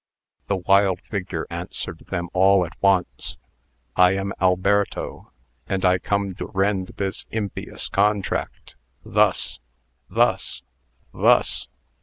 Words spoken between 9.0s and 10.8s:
thus thus